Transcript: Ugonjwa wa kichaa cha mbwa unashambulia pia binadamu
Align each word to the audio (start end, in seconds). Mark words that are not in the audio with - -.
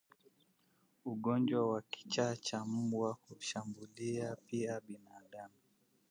Ugonjwa 1.05 1.61
wa 1.67 1.81
kichaa 1.81 2.35
cha 2.35 2.65
mbwa 2.65 3.17
unashambulia 3.31 4.35
pia 4.47 4.81
binadamu 4.87 5.53